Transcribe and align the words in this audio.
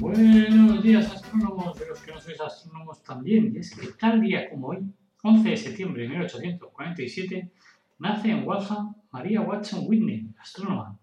Buenos 0.00 0.80
días, 0.80 1.12
astrónomos, 1.12 1.76
de 1.76 1.88
los 1.88 2.00
que 2.00 2.12
no 2.12 2.20
sois 2.20 2.40
astrónomos 2.40 3.02
también. 3.02 3.56
Es 3.56 3.74
que 3.74 3.88
tal 3.98 4.20
día 4.20 4.48
como 4.48 4.68
hoy, 4.68 4.78
11 5.24 5.48
de 5.48 5.56
septiembre 5.56 6.02
de 6.02 6.08
1847, 6.10 7.50
nace 7.98 8.30
en 8.30 8.46
Waltham 8.46 8.94
María 9.10 9.40
Watson 9.40 9.86
Whitney, 9.88 10.32
astrónoma, 10.38 10.96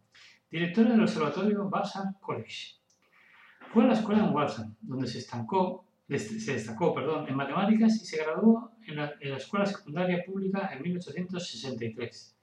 directora 0.50 0.92
del 0.92 1.02
Observatorio 1.02 1.70
Vassar 1.70 2.14
College. 2.22 2.78
Fue 3.74 3.84
a 3.84 3.88
la 3.88 3.94
escuela 3.96 4.26
en 4.28 4.34
Waltham, 4.34 4.76
donde 4.80 5.08
se, 5.08 5.18
estancó, 5.18 5.86
se 6.08 6.54
destacó 6.54 6.94
perdón, 6.96 7.28
en 7.28 7.36
matemáticas 7.36 8.02
y 8.02 8.06
se 8.06 8.24
graduó 8.24 8.72
en 8.88 8.96
la, 8.96 9.14
en 9.20 9.32
la 9.32 9.38
escuela 9.38 9.66
secundaria 9.66 10.24
pública 10.26 10.70
en 10.74 10.82
1863. 10.82 12.38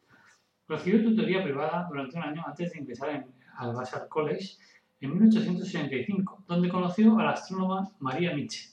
Recibió 0.69 1.03
tutoría 1.03 1.43
privada 1.43 1.87
durante 1.89 2.19
un 2.19 2.25
año 2.25 2.43
antes 2.47 2.73
de 2.73 2.79
ingresar 2.79 3.27
al 3.57 3.75
Vassar 3.75 4.07
College 4.09 4.57
en 5.03 5.11
1865, 5.11 6.45
donde 6.47 6.69
conoció 6.69 7.19
a 7.19 7.25
la 7.25 7.31
astrónoma 7.33 7.91
María 7.99 8.35
Mitchell. 8.35 8.71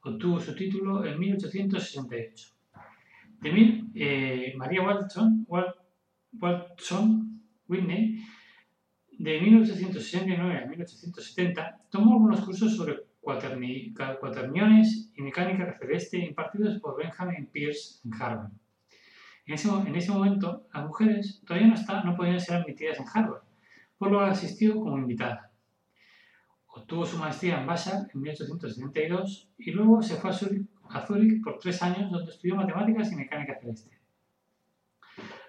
Obtuvo 0.00 0.40
su 0.40 0.54
título 0.54 1.04
en 1.04 1.18
1868. 1.18 2.48
De 3.42 3.52
mil, 3.52 3.90
eh, 3.94 4.54
María 4.56 4.82
Watson, 4.82 5.46
Watson 6.32 7.42
Whitney, 7.68 8.24
de 9.18 9.40
1869 9.40 10.58
a 10.58 10.66
1870, 10.66 11.80
tomó 11.90 12.14
algunos 12.14 12.40
cursos 12.40 12.74
sobre 12.74 12.96
cuaterni, 13.20 13.92
cuaterniones 13.92 15.12
y 15.16 15.22
mecánica 15.22 15.76
celeste 15.78 16.18
impartidos 16.18 16.80
por 16.80 16.96
Benjamin 16.96 17.46
Pierce 17.46 18.00
en 18.04 18.14
Harvard. 18.14 18.52
En 19.44 19.54
ese, 19.54 19.68
en 19.68 19.94
ese 19.94 20.12
momento, 20.12 20.66
las 20.72 20.86
mujeres 20.86 21.42
todavía 21.46 21.68
no, 21.68 21.74
está, 21.74 22.02
no 22.04 22.16
podían 22.16 22.40
ser 22.40 22.56
admitidas 22.56 22.98
en 22.98 23.06
Harvard, 23.12 23.45
por 23.98 24.10
lo 24.10 24.20
asistió 24.20 24.74
como 24.80 24.98
invitada. 24.98 25.50
Obtuvo 26.68 27.06
su 27.06 27.16
maestría 27.16 27.60
en 27.60 27.66
Vassar 27.66 28.06
en 28.12 28.20
1872 28.20 29.48
y 29.58 29.70
luego 29.70 30.02
se 30.02 30.16
fue 30.16 30.30
a 30.30 30.32
Zúrich, 30.32 30.68
a 30.90 31.06
Zúrich 31.06 31.42
por 31.42 31.58
tres 31.58 31.82
años 31.82 32.10
donde 32.10 32.32
estudió 32.32 32.56
matemáticas 32.56 33.10
y 33.12 33.16
mecánica 33.16 33.58
celeste. 33.58 33.96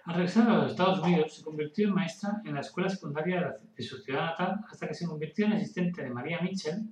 Al 0.06 0.16
regresar 0.16 0.50
a 0.50 0.56
los 0.56 0.72
Estados 0.72 1.00
Unidos 1.00 1.36
se 1.36 1.44
convirtió 1.44 1.90
en 1.90 1.94
maestra 1.94 2.42
en 2.46 2.54
la 2.54 2.62
escuela 2.62 2.88
secundaria 2.88 3.58
de 3.76 3.84
su 3.84 3.98
ciudad 3.98 4.28
natal 4.28 4.62
hasta 4.72 4.88
que 4.88 4.94
se 4.94 5.06
convirtió 5.06 5.46
en 5.46 5.54
asistente 5.54 6.02
de 6.02 6.10
María 6.10 6.40
Mitchell 6.40 6.88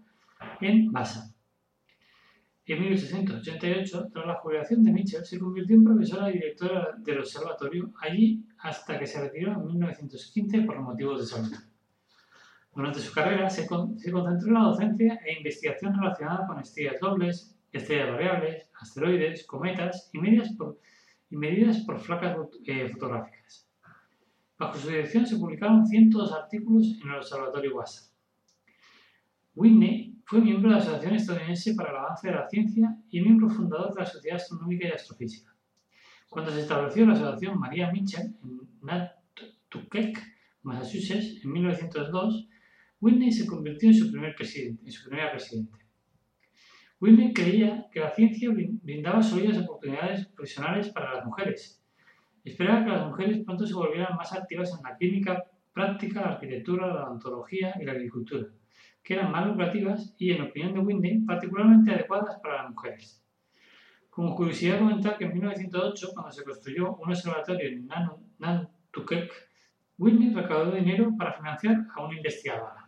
en 0.59 0.91
Vassar. 0.91 1.34
En 2.67 2.81
1888, 2.81 4.09
tras 4.11 4.25
la 4.25 4.35
jubilación 4.35 4.83
de 4.83 4.91
Mitchell, 4.91 5.23
se 5.23 5.37
convirtió 5.37 5.75
en 5.75 5.83
profesora 5.83 6.31
y 6.31 6.33
directora 6.33 6.95
del 6.97 7.19
observatorio 7.19 7.93
allí 8.01 8.43
hasta 8.57 8.97
que 8.97 9.05
se 9.05 9.21
retiró 9.21 9.51
en 9.53 9.65
1915 9.65 10.61
por 10.61 10.81
motivos 10.81 11.19
de 11.19 11.27
salud. 11.27 11.55
Durante 12.73 12.99
su 12.99 13.13
carrera 13.13 13.49
se, 13.51 13.67
con, 13.67 13.99
se, 13.99 14.11
concentró 14.11 14.47
en 14.47 14.53
la 14.55 14.61
docencia 14.61 15.19
e 15.25 15.37
investigación 15.37 15.93
relacionada 15.93 16.47
con 16.47 16.59
estrellas 16.59 16.99
dobles, 16.99 17.55
estrellas 17.71 18.09
variables, 18.09 18.71
asteroides, 18.81 19.45
cometas 19.45 20.09
y 20.11 20.17
medidas 20.17 20.51
por, 20.53 20.79
y 21.29 21.37
medidas 21.37 21.77
por 21.81 22.01
placas 22.01 22.35
eh, 22.65 22.89
fotográficas. 22.89 23.69
Bajo 24.57 24.79
su 24.79 24.87
dirección 24.87 25.27
se 25.27 25.37
publicaron 25.37 25.85
cientos 25.85 26.31
de 26.31 26.37
artículos 26.37 26.97
en 27.01 27.09
el 27.09 27.17
Observatorio 27.17 27.75
WASA. 27.75 28.14
Whitney 29.55 30.13
fue 30.25 30.41
miembro 30.41 30.69
de 30.69 30.75
la 30.75 30.81
Asociación 30.81 31.15
Estadounidense 31.15 31.75
para 31.75 31.91
el 31.91 31.95
Avance 31.95 32.27
de 32.27 32.33
la 32.33 32.49
Ciencia 32.49 32.97
y 33.09 33.21
miembro 33.21 33.49
fundador 33.49 33.93
de 33.93 34.01
la 34.01 34.05
Sociedad 34.05 34.35
Astronómica 34.35 34.87
y 34.87 34.91
Astrofísica. 34.91 35.55
Cuando 36.29 36.51
se 36.51 36.61
estableció 36.61 37.05
la 37.05 37.13
Asociación 37.13 37.57
María 37.57 37.89
Mitchell 37.89 38.35
en 38.43 38.59
Nantucket, 38.81 40.17
Massachusetts, 40.63 41.41
en 41.41 41.51
1902, 41.53 42.49
Whitney 42.99 43.31
se 43.31 43.45
convirtió 43.45 43.89
en 43.89 43.95
su, 43.95 44.11
primer 44.11 44.35
presidente, 44.35 44.91
primera. 45.07 45.37
Whitney 46.99 47.33
creía 47.33 47.87
que 47.93 48.01
la 48.01 48.11
ciencia 48.11 48.49
brindaba 48.51 49.23
sólidas 49.23 49.59
oportunidades 49.59 50.25
profesionales 50.27 50.89
para 50.89 51.13
las 51.13 51.25
mujeres. 51.25 51.81
Esperaba 52.43 52.83
que 52.83 52.91
las 52.91 53.07
mujeres 53.07 53.45
pronto 53.45 53.65
se 53.65 53.73
volvieran 53.73 54.17
más 54.17 54.33
activas 54.33 54.73
en 54.75 54.83
la 54.83 54.97
química 54.97 55.45
práctica, 55.71 56.21
la 56.21 56.31
arquitectura, 56.33 56.87
la 56.87 57.05
odontología 57.05 57.73
y 57.79 57.85
la 57.85 57.93
agricultura 57.93 58.47
que 59.05 59.13
eran 59.13 59.31
más 59.31 59.45
lucrativas 59.45 60.15
y, 60.17 60.31
en 60.31 60.41
opinión 60.41 60.73
de 60.73 60.79
Whitney, 60.79 61.19
particularmente 61.19 61.91
adecuadas 61.91 62.39
para 62.41 62.63
las 62.63 62.71
mujeres. 62.71 63.23
Como 64.09 64.35
curiosidad 64.35 64.79
comentar 64.79 65.15
que 65.17 65.25
en 65.25 65.33
1908, 65.33 66.09
cuando 66.13 66.31
se 66.31 66.43
construyó 66.43 66.95
un 66.95 67.11
observatorio 67.11 67.69
en 67.69 67.87
Nantucket, 68.39 69.29
Whitney 69.99 70.33
recaudó 70.33 70.71
dinero 70.71 71.11
para 71.17 71.33
financiar 71.33 71.85
a 71.95 72.03
una 72.03 72.17
investigadora. 72.17 72.84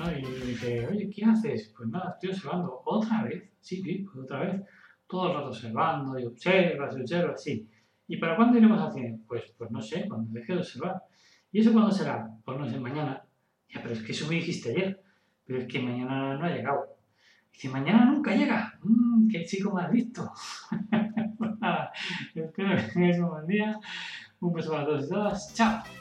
¿No? 0.00 0.10
Y 0.18 0.22
dice, 0.46 0.86
oye, 0.86 1.10
¿qué 1.10 1.24
haces? 1.24 1.72
Pues 1.76 1.88
nada, 1.88 2.12
estoy 2.14 2.30
observando. 2.30 2.82
¿Otra 2.84 3.24
vez? 3.24 3.50
Sí, 3.60 3.82
sí, 3.82 4.06
pues 4.06 4.24
otra 4.24 4.40
vez. 4.40 4.62
Todo 5.06 5.28
el 5.28 5.34
rato 5.34 5.48
observando 5.48 6.18
y 6.18 6.24
observas 6.24 6.96
y 6.96 7.00
observas, 7.00 7.42
sí. 7.42 7.68
¿Y 8.08 8.16
para 8.16 8.36
cuándo 8.36 8.58
iremos 8.58 8.80
al 8.80 8.92
cine? 8.92 9.20
Pues, 9.26 9.54
pues 9.56 9.70
no 9.70 9.80
sé, 9.80 10.06
cuando 10.08 10.32
deje 10.32 10.52
de 10.52 10.58
observar. 10.60 11.02
¿Y 11.52 11.60
eso 11.60 11.72
cuándo 11.72 11.90
será? 11.90 12.28
Pues 12.44 12.58
no 12.58 12.68
sé, 12.68 12.78
mañana. 12.78 13.22
Ya, 13.68 13.82
pero 13.82 13.94
es 13.94 14.02
que 14.02 14.12
eso 14.12 14.28
me 14.28 14.36
dijiste 14.36 14.70
ayer. 14.70 15.02
Pero 15.44 15.60
es 15.60 15.68
que 15.68 15.80
mañana 15.80 16.36
no 16.36 16.44
ha 16.44 16.50
llegado. 16.50 16.96
Dice, 17.52 17.68
mañana 17.68 18.04
nunca 18.06 18.34
llega. 18.34 18.78
Mmm, 18.82 19.28
qué 19.28 19.44
chico 19.44 19.72
más 19.72 19.92
listo. 19.92 20.32
pues 21.38 21.52
espero 22.34 22.76
que 22.76 22.82
tengáis 22.92 23.18
un 23.18 23.28
buen 23.28 23.46
día. 23.46 23.78
Un 24.40 24.52
beso 24.52 24.70
para 24.70 24.86
todos 24.86 25.06
y 25.06 25.08
todas. 25.08 25.54
Chao. 25.54 25.99